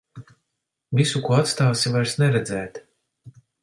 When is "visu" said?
1.01-1.21